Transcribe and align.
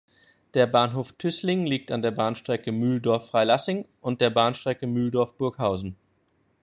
Der 0.55 0.65
Bahnhof 0.65 1.11
Tüßling 1.11 1.67
liegt 1.67 1.91
an 1.91 2.01
der 2.01 2.09
Bahnstrecke 2.09 2.71
Mühldorf–Freilassing 2.71 3.85
und 4.01 4.19
der 4.19 4.31
Bahnstrecke 4.31 4.87
Mühldorf–Burghausen. 4.87 5.95